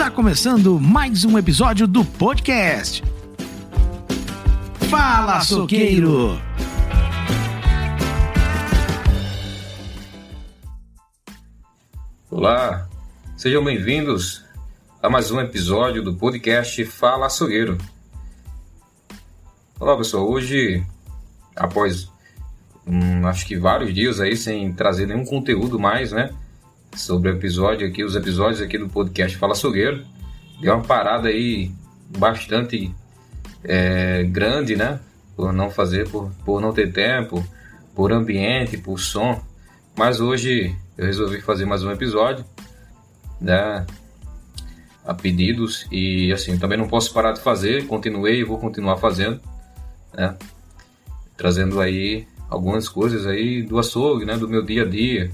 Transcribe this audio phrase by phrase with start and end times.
[0.00, 3.04] Está começando mais um episódio do podcast.
[4.88, 6.40] Fala, Soqueiro!
[12.30, 12.88] Olá,
[13.36, 14.42] sejam bem-vindos
[15.02, 17.76] a mais um episódio do podcast Fala Açougueiro.
[19.78, 20.82] Olá pessoal, hoje,
[21.54, 22.10] após
[22.86, 26.30] hum, acho que vários dias aí sem trazer nenhum conteúdo mais, né?
[26.94, 30.04] Sobre o episódio aqui, os episódios aqui do podcast Fala Açougueiro,
[30.60, 31.70] deu uma parada aí
[32.18, 32.92] bastante
[33.62, 34.98] é, grande, né?
[35.36, 37.44] Por não fazer, por, por não ter tempo,
[37.94, 39.40] por ambiente, por som.
[39.96, 42.44] Mas hoje eu resolvi fazer mais um episódio,
[43.40, 43.86] né?
[45.04, 49.40] A pedidos e assim, também não posso parar de fazer, continuei e vou continuar fazendo,
[50.12, 50.36] né?
[51.36, 54.36] Trazendo aí algumas coisas aí do açougue, né?
[54.36, 55.30] Do meu dia a dia,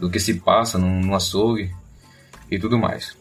[0.00, 1.70] do que se passa no, no açougue
[2.50, 3.16] e tudo mais.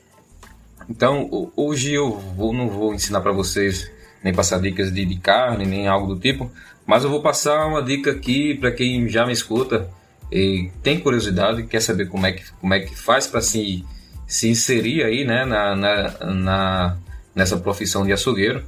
[0.90, 3.92] Então, hoje eu vou, não vou ensinar para vocês
[4.24, 6.52] nem passar dicas de, de carne, nem algo do tipo,
[6.86, 9.88] mas eu vou passar uma dica aqui para quem já me escuta
[10.32, 13.86] e tem curiosidade, quer saber como é que, como é que faz para se,
[14.26, 16.98] se inserir aí, né, na, na, na,
[17.36, 18.64] nessa profissão de açougueiro.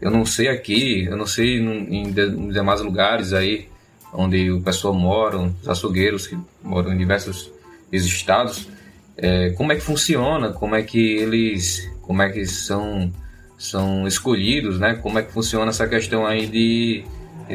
[0.00, 3.68] Eu não sei aqui, eu não sei em, em demais lugares aí
[4.14, 7.50] onde o pessoal mora, os açougueiros que moram em diversos
[7.92, 8.68] estados,
[9.16, 13.12] é, como é que funciona, como é que eles, como é que são
[13.58, 14.94] são escolhidos, né?
[14.94, 17.04] Como é que funciona essa questão aí de,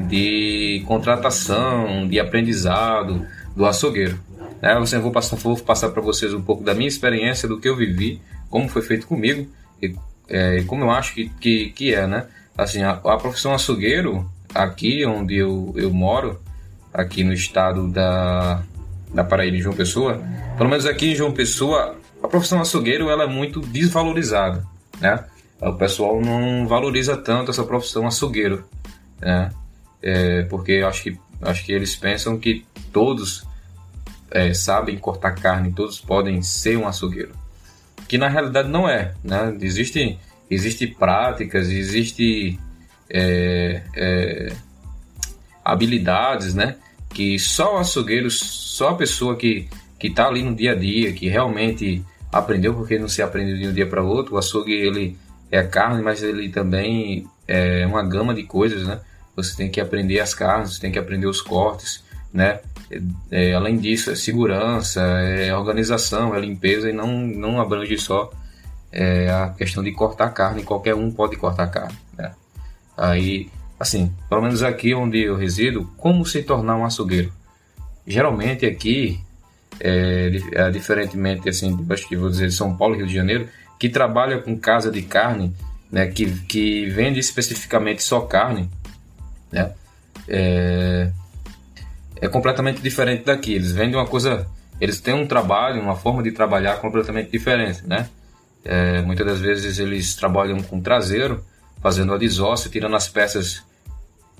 [0.07, 4.19] de contratação, de aprendizado, do açougueiro.
[4.61, 4.73] Né?
[4.73, 7.75] Eu vou passar, vou passar para vocês um pouco da minha experiência, do que eu
[7.75, 9.47] vivi, como foi feito comigo
[9.81, 9.95] e,
[10.27, 12.25] é, como eu acho que, que, que é, né?
[12.57, 16.39] Assim, a, a, profissão açougueiro, aqui onde eu, eu moro,
[16.93, 18.63] aqui no estado da,
[19.13, 20.21] da Paraíba, em João Pessoa,
[20.57, 24.65] pelo menos aqui em João Pessoa, a profissão açougueiro ela é muito desvalorizada,
[24.99, 25.23] né?
[25.61, 28.63] O pessoal não valoriza tanto essa profissão açougueiro,
[29.19, 29.51] né?
[30.01, 33.45] É, porque acho que, acho que eles pensam que todos
[34.31, 37.33] é, sabem cortar carne, todos podem ser um açougueiro.
[38.07, 39.13] Que na realidade não é.
[39.23, 39.57] Né?
[39.61, 40.17] Existem
[40.49, 42.59] existe práticas, existe
[43.09, 44.53] é, é,
[45.71, 46.75] habilidades, né?
[47.09, 49.67] Que só o açougueiro, só a pessoa que
[49.99, 53.67] que está ali no dia a dia, que realmente aprendeu, porque não se aprende de
[53.67, 54.35] um dia para outro.
[54.35, 55.17] O açougue ele
[55.51, 59.01] é carne, mas ele também é uma gama de coisas, né?
[59.35, 62.03] Você tem que aprender as carnes, você tem que aprender os cortes,
[62.33, 62.59] né?
[63.29, 68.31] É, além disso, é segurança, é organização, é limpeza e não, não abrange só
[68.91, 71.97] é, a questão de cortar carne, qualquer um pode cortar carne.
[72.17, 72.31] Né?
[72.97, 73.49] Aí,
[73.79, 77.31] assim, pelo menos aqui onde eu resido, como se tornar um açougueiro?
[78.05, 79.19] Geralmente aqui,
[79.79, 83.47] é, é, diferentemente assim, acho que vou dizer São Paulo, Rio de Janeiro,
[83.79, 85.55] que trabalha com casa de carne,
[85.89, 88.69] né, que, que vende especificamente só carne,
[89.51, 89.71] né,
[90.27, 91.11] é,
[92.21, 93.53] é completamente diferente daqui.
[93.53, 94.45] Eles vendem uma coisa,
[94.79, 98.09] eles têm um trabalho, uma forma de trabalhar completamente diferente, né?
[98.63, 101.43] É, muitas das vezes eles trabalham com traseiro,
[101.81, 103.63] fazendo a desóssea, tirando as peças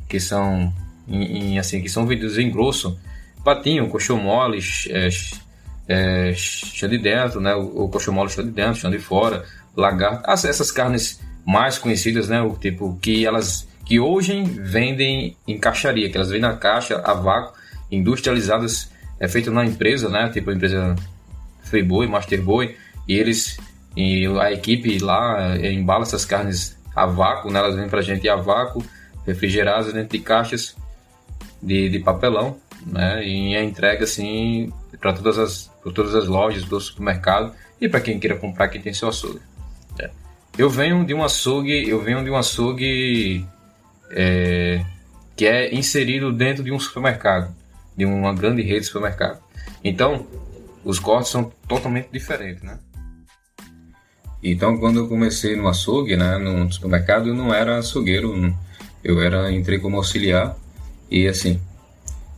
[0.10, 0.74] que são
[1.08, 3.00] em, em, assim que são vendidas em grosso,
[3.44, 4.60] patinho, coxão mole,
[4.90, 5.10] é,
[5.88, 7.56] é, chão de dentro, né?
[7.56, 12.28] O, o coxão mole chão de dentro, chão de fora, lagarto, essas carnes mais conhecidas,
[12.28, 12.42] né?
[12.42, 17.14] O tipo que elas que hoje vendem em caixaria, que elas vendem na caixa a
[17.14, 17.58] vácuo
[17.92, 20.30] industrializadas é feito na empresa, né?
[20.30, 20.96] Tipo a empresa
[21.64, 22.76] Freeboy, Masterboy,
[23.08, 23.58] e eles
[23.96, 27.60] e a equipe lá é, embala essas carnes a vácuo, né?
[27.60, 28.84] Elas vêm pra gente a vácuo,
[29.30, 30.76] refrigeradas dentro de caixas
[31.62, 33.26] de, de papelão, né?
[33.26, 38.02] E é entrega assim para todas as para todas as lojas do supermercado e para
[38.02, 39.40] quem queira comprar quem tem seu açougue.
[39.98, 40.10] É.
[40.58, 43.46] Eu venho de um açougue, eu venho de um açougue
[44.12, 44.84] é,
[45.36, 47.56] que é inserido dentro de um supermercado
[47.96, 49.40] de uma grande rede de supermercado.
[49.84, 50.26] Então,
[50.84, 52.80] os cortes são totalmente diferentes, né?
[54.42, 58.56] Então, quando eu comecei no açougue, né, no supermercado, eu não era açougueiro,
[59.04, 60.58] eu era entrei como auxiliar
[61.10, 61.60] e assim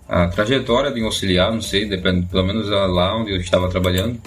[0.08, 4.20] a trajetória de um auxiliar, não sei, depende, pelo menos lá onde eu estava trabalhando,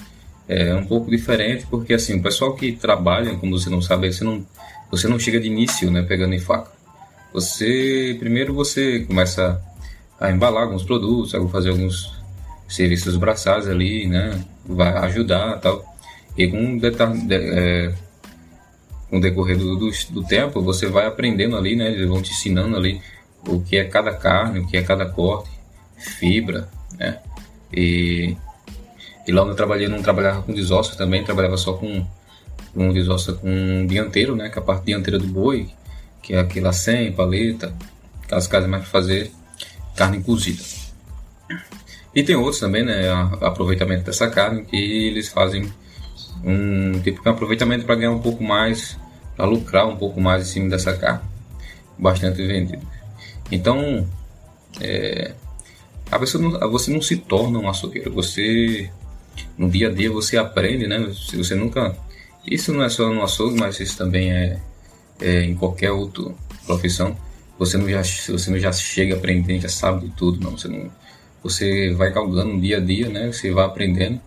[0.49, 4.25] é um pouco diferente porque assim o pessoal que trabalha, como você não sabe, você
[4.25, 4.47] não
[4.91, 6.71] você não chega de início, né, pegando em faca.
[7.33, 9.61] Você primeiro você começa
[10.21, 12.15] a embalar alguns produtos, vou fazer alguns
[12.69, 14.43] serviços braçais ali, né?
[14.65, 15.85] Vai ajudar tal.
[16.37, 16.91] E com, de,
[17.31, 17.95] é,
[19.09, 21.91] com o decorrer do, do, do, tempo, você vai aprendendo ali, né?
[21.91, 23.01] Eles vão te ensinando ali
[23.47, 25.51] o que é cada carne, o que é cada corte,
[25.97, 26.69] fibra,
[26.99, 27.21] né?
[27.73, 28.37] E,
[29.27, 32.07] e lá onde eu trabalhei, não trabalhava com desósseo também, trabalhava só com,
[32.75, 34.49] um desossa com dianteiro, né?
[34.49, 35.69] Que é a parte dianteira do boi,
[36.23, 37.75] que é aquela sem, paleta,
[38.25, 39.31] aquelas casas mais para fazer
[39.95, 40.63] carne cozida.
[42.15, 43.11] E tem outros também, né?
[43.41, 45.71] Aproveitamento dessa carne que eles fazem
[46.45, 48.99] um tipo de aproveitamento para ganhar um pouco mais,
[49.37, 51.23] para lucrar um pouco mais em cima dessa carne,
[51.99, 52.87] bastante vendido.
[53.51, 54.07] Então,
[54.81, 55.33] é,
[56.11, 58.91] a pessoa não, você não se torna um açougueiro, você
[59.57, 61.13] no dia a dia você aprende, né?
[61.13, 61.97] Se você nunca,
[62.47, 64.59] isso não é só no açougue, mas isso também é,
[65.21, 66.25] é em qualquer outra
[66.67, 67.17] profissão.
[67.59, 70.57] Você não já, você não já chega aprendendo, já sabe de tudo, não.
[70.57, 70.91] Você não,
[71.43, 73.33] você vai galgando dia a dia, né?
[73.33, 74.21] Você vai aprendendo.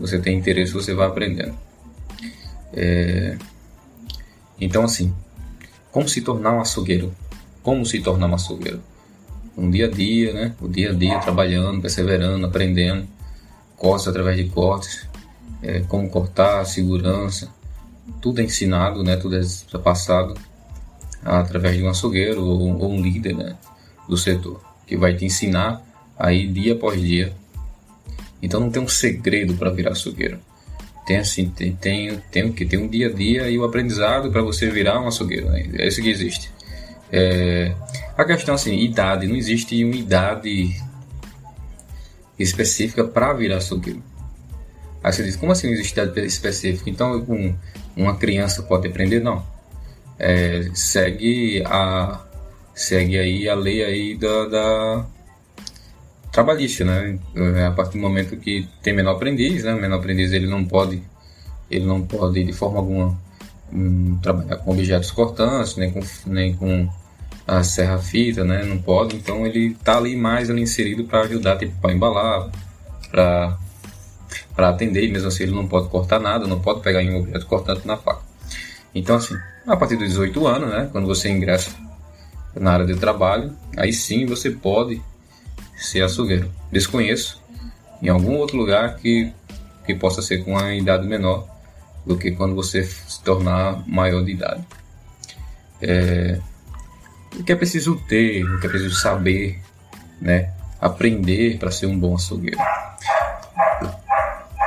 [0.00, 1.54] Você tem interesse, você vai aprendendo.
[2.72, 3.36] É...
[4.58, 5.14] Então, assim,
[5.92, 7.14] como se tornar um açougueiro?
[7.62, 8.80] Como se tornar um açougueiro?
[9.56, 10.54] Um dia a dia, né?
[10.60, 13.06] O dia a dia, trabalhando, perseverando, aprendendo.
[13.76, 15.06] Cortes através de cortes.
[15.62, 17.48] É, como cortar, segurança.
[18.22, 19.16] Tudo é ensinado, né?
[19.16, 20.34] Tudo é passado
[21.22, 23.56] através de um açougueiro ou, ou um líder né?
[24.08, 24.60] do setor.
[24.86, 25.82] Que vai te ensinar
[26.18, 27.34] aí dia após dia.
[28.42, 30.38] Então não tem um segredo para virar açougueiro.
[31.06, 34.42] Tem assim, tem, tem, tem que ter um dia a dia e o aprendizado para
[34.42, 35.48] você virar um açougueiro.
[35.50, 35.68] Né?
[35.78, 36.50] É isso que existe.
[37.12, 37.74] É,
[38.16, 40.70] a questão assim, idade, não existe uma idade
[42.38, 44.02] específica para virar açougueiro.
[45.02, 46.88] Aí você diz, como assim não existe idade específica?
[46.88, 47.54] Então um,
[47.96, 49.20] uma criança pode aprender?
[49.20, 49.44] Não.
[50.18, 52.26] É, segue a
[52.74, 55.06] segue aí a lei aí da, da
[56.30, 57.18] trabalhista, né?
[57.34, 59.74] É, a partir do momento que tem menor aprendiz, né?
[59.74, 61.02] O menor aprendiz ele não pode,
[61.70, 63.18] ele não pode de forma alguma
[63.72, 66.88] um, trabalhar com objetos cortantes, nem com, nem com
[67.46, 68.64] a serra fita, né?
[68.64, 72.50] Não pode, então ele tá ali mais ali inserido para ajudar, tipo para embalar,
[73.10, 73.58] para
[74.54, 77.86] para atender, mesmo assim ele não pode cortar nada, não pode pegar um objeto cortante
[77.86, 78.22] na faca.
[78.94, 79.34] Então assim,
[79.66, 80.88] a partir dos 18 anos, né?
[80.92, 81.70] Quando você ingressa
[82.54, 85.02] na área de trabalho, aí sim você pode
[85.80, 86.50] ser açougueiro.
[86.70, 87.42] Desconheço
[88.02, 89.32] em algum outro lugar que,
[89.86, 91.46] que possa ser com uma idade menor
[92.06, 94.64] do que quando você se tornar maior de idade.
[95.82, 96.38] É,
[97.38, 99.60] o que é preciso ter, o que é preciso saber,
[100.20, 100.52] né?
[100.80, 102.58] aprender para ser um bom açougueiro.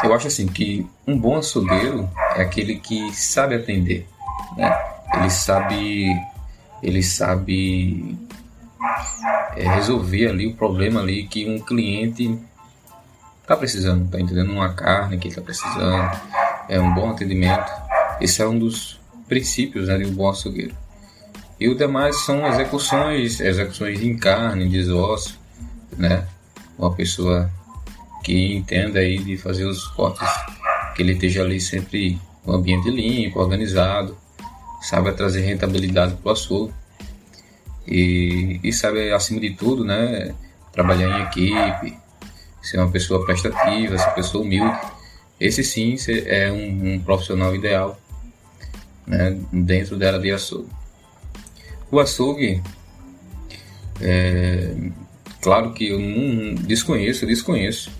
[0.04, 4.08] Eu acho assim que um bom açougueiro é aquele que sabe atender,
[4.56, 4.78] né?
[5.16, 6.06] Ele sabe,
[6.82, 8.18] ele sabe
[9.56, 12.38] é, resolver ali o problema ali que um cliente
[13.42, 16.12] está precisando, está entendendo uma carne que está precisando,
[16.70, 17.72] é um bom atendimento.
[18.22, 20.76] Esse é um dos princípios né, de um bom açougueiro.
[21.60, 25.40] E o demais são execuções, execuções em carne, desosso,
[25.98, 26.26] né?
[26.78, 27.50] Uma pessoa
[28.24, 30.28] que entenda aí de fazer os cortes,
[30.96, 34.18] que ele esteja ali sempre o ambiente limpo, organizado,
[34.82, 36.74] saiba trazer rentabilidade para o açougue
[37.88, 40.34] e, e sabe, acima de tudo, né,
[40.72, 41.98] trabalhar em equipe,
[42.62, 44.78] ser uma pessoa prestativa, ser uma pessoa humilde.
[45.40, 45.96] Esse sim
[46.26, 48.00] é um, um profissional ideal
[49.06, 50.70] né, dentro da área de açougue.
[51.92, 52.64] O açougue,
[54.02, 54.74] é,
[55.42, 57.92] claro que eu não desconheço, desconheço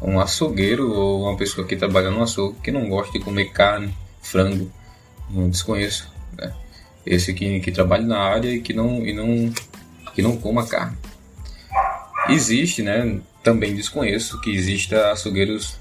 [0.00, 3.92] um açougueiro ou uma pessoa que trabalha no açougue que não gosta de comer carne,
[4.22, 4.70] frango,
[5.30, 6.12] não desconheço.
[6.36, 6.52] Né?
[7.06, 9.52] Esse que, que trabalha na área e que não, e não,
[10.14, 10.96] que não coma carne.
[12.28, 13.20] Existe, né?
[13.42, 15.78] Também desconheço que exista açougueiros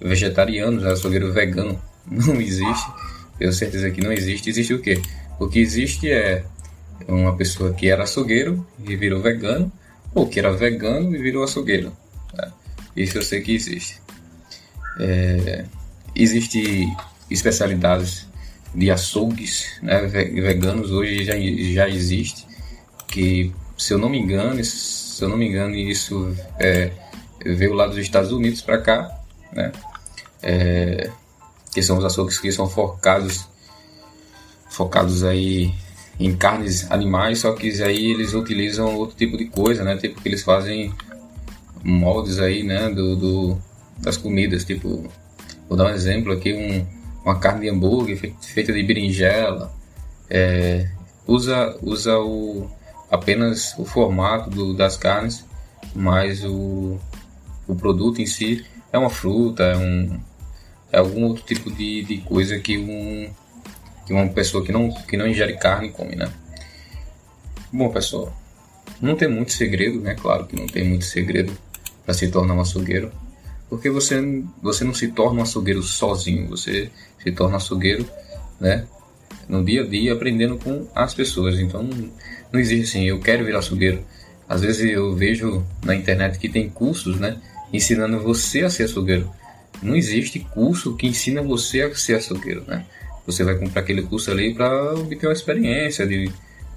[0.00, 1.80] vegetarianos, né, açougueiro vegano.
[2.06, 2.86] Não existe.
[3.38, 4.50] Tenho certeza que não existe.
[4.50, 5.00] Existe o quê?
[5.40, 6.44] O que existe é
[7.08, 9.72] uma pessoa que era açougueiro e virou vegano,
[10.14, 11.96] ou que era vegano e virou açougueiro.
[12.34, 12.52] Né?
[12.94, 14.00] Isso eu sei que existe.
[15.00, 15.64] É,
[16.14, 16.86] existe
[17.30, 18.26] especialidades
[18.74, 22.46] de açougues né, veganos hoje já, já existe,
[23.06, 26.90] que se eu não me engano, se eu não me engano, isso é,
[27.44, 29.20] veio lá dos Estados Unidos para cá,
[29.52, 29.72] né,
[30.42, 31.10] é,
[31.72, 33.46] que são os açougues que são focados,
[34.68, 35.72] focados aí
[36.18, 40.28] em carnes animais, só que aí eles utilizam outro tipo de coisa, né, tipo que
[40.28, 40.92] eles fazem
[41.82, 43.58] moldes aí, né, do, do
[43.98, 45.08] das comidas, tipo,
[45.68, 49.72] vou dar um exemplo aqui, um uma carne de hambúrguer feita de berinjela,
[50.28, 50.88] é,
[51.26, 52.70] usa, usa o,
[53.10, 55.44] apenas o formato do, das carnes,
[55.94, 56.98] mas o,
[57.66, 60.20] o produto em si é uma fruta, é, um,
[60.92, 63.30] é algum outro tipo de, de coisa que, um,
[64.06, 66.30] que uma pessoa que não, que não ingere carne come, né?
[67.72, 68.32] Bom, pessoal,
[69.00, 70.14] não tem muito segredo, né?
[70.14, 71.56] Claro que não tem muito segredo
[72.04, 73.10] para se tornar um açougueiro.
[73.74, 76.90] Porque você, você não se torna um açougueiro sozinho, você
[77.20, 78.08] se torna açougueiro,
[78.60, 78.86] né?
[79.48, 81.58] No dia a dia, aprendendo com as pessoas.
[81.58, 81.88] Então,
[82.52, 84.04] não existe assim, eu quero virar açougueiro.
[84.48, 87.36] Às vezes eu vejo na internet que tem cursos, né?
[87.72, 89.28] Ensinando você a ser açougueiro.
[89.82, 92.86] Não existe curso que ensina você a ser açougueiro, né?
[93.26, 96.30] Você vai comprar aquele curso ali para obter uma experiência de,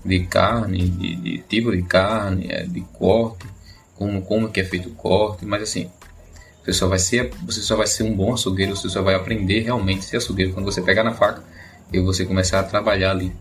[0.04, 3.46] de carne, de, de tipo de carne, é, de corte,
[3.94, 5.92] como, como que é feito o corte, mas assim,
[6.68, 9.62] você só vai ser, você só vai ser um bom açougueiro, você só vai aprender
[9.62, 11.42] realmente a ser açougueiro quando você pegar na faca
[11.94, 13.32] e você começar a trabalhar ali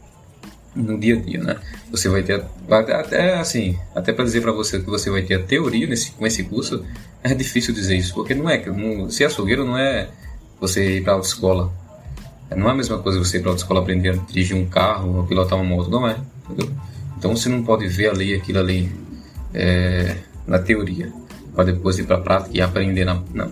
[0.76, 1.56] no dia a dia, né?
[1.90, 5.42] Você vai ter até assim, até para dizer para você que você vai ter a
[5.42, 6.84] teoria nesse com esse curso,
[7.24, 8.62] é difícil dizer isso, porque não é
[9.10, 10.08] ser açougueiro não é
[10.60, 11.72] você ir para a escola.
[12.54, 15.20] Não é a mesma coisa você ir para a escola aprender a dirigir um carro,
[15.20, 16.16] a pilotar uma moto, não é.
[16.44, 16.72] Entendeu?
[17.18, 18.88] Então você não pode ver ali aquilo ali
[19.52, 20.16] é,
[20.46, 21.12] na teoria
[21.56, 23.50] para depois ir para a prática e aprender na, não,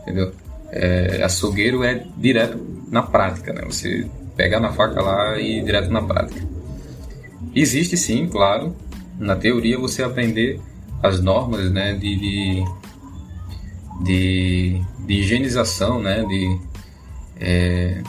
[0.00, 0.32] entendeu?
[0.72, 2.58] É, açougueiro é direto
[2.90, 3.62] na prática, né?
[3.66, 6.42] Você pegar na faca lá e ir direto na prática.
[7.54, 8.74] Existe sim, claro,
[9.18, 10.58] na teoria você aprender
[11.02, 12.64] as normas, né, de, de,
[14.02, 16.58] de, de higienização, né, de
[17.38, 18.02] é,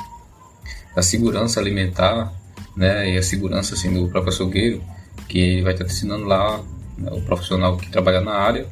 [0.96, 2.34] da segurança alimentar,
[2.76, 4.82] né, e a segurança assim do próprio açougueiro,
[5.28, 6.64] que vai estar ensinando lá
[6.98, 8.66] né, o profissional que trabalha na área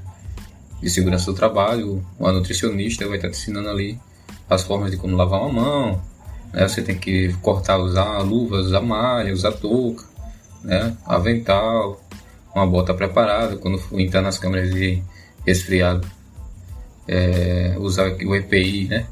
[0.83, 3.97] de segurança do trabalho, o nutricionista vai estar te ensinando ali
[4.49, 6.01] as formas de como lavar uma mão,
[6.51, 6.67] né?
[6.67, 10.03] Você tem que cortar, usar luvas, usar malha, usar touca,
[10.61, 10.95] né?
[11.05, 12.03] Avental,
[12.53, 15.01] uma bota preparada quando for entrar nas câmeras de
[15.45, 16.05] resfriado.
[17.07, 19.07] É, usar o EPI, né?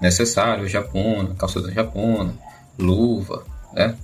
[0.00, 2.34] Necessário, japona, calça japona,
[2.78, 3.96] luva, né?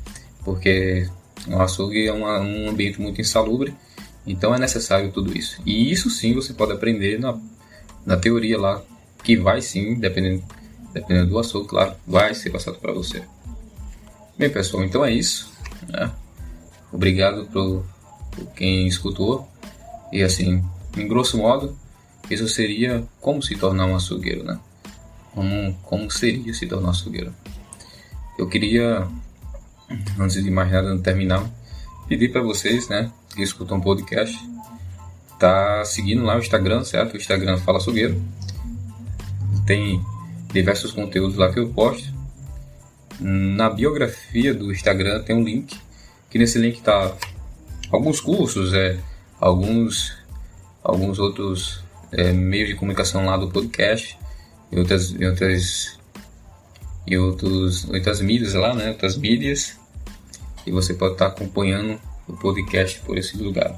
[0.43, 1.07] Porque
[1.49, 3.75] o açougue é uma, um ambiente muito insalubre
[4.27, 5.61] então é necessário tudo isso.
[5.65, 7.39] E isso sim você pode aprender na,
[8.05, 8.83] na teoria lá,
[9.23, 10.43] que vai sim, dependendo,
[10.93, 13.23] dependendo do assunto, claro, vai ser passado para você.
[14.37, 15.53] Bem, pessoal, então é isso.
[15.89, 16.11] Né?
[16.93, 17.85] Obrigado por,
[18.57, 19.49] quem escutou.
[20.13, 20.65] E assim,
[20.97, 21.77] em grosso modo,
[22.31, 24.59] isso seria como se tornar um açougueiro, né?
[25.33, 27.35] Como, como seria se tornar um açougueiro.
[28.39, 29.07] Eu queria,
[30.19, 31.49] antes de mais nada, terminar,
[32.09, 34.39] pedir para vocês, né, que escutam um podcast,
[35.39, 37.15] tá seguindo lá o Instagram, certo?
[37.15, 38.23] O Instagram Fala Açougueiro.
[39.67, 40.01] Tem
[40.53, 42.13] diversos conteúdos lá que eu posto.
[43.21, 45.79] Na biografia do Instagram tem um link,
[46.31, 47.15] que nesse link tá
[47.91, 48.99] alguns cursos, é,
[49.41, 50.17] alguns,
[50.83, 54.19] alguns outros é, meios de comunicação lá do podcast
[54.71, 55.99] e outras, e outras,
[57.07, 58.89] e outros, outras mídias lá, né?
[58.91, 59.79] Outras mídias.
[60.67, 63.75] E você pode estar acompanhando o podcast por esse lugar.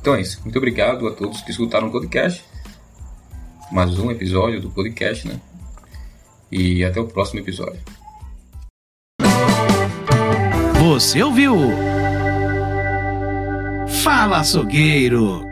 [0.00, 0.40] Então é isso.
[0.42, 2.44] Muito obrigado a todos que escutaram o podcast.
[3.70, 5.40] Mais um episódio do podcast, né?
[6.50, 7.80] E até o próximo episódio.
[10.80, 11.54] Você ouviu?
[14.02, 15.49] Fala, açougueiro!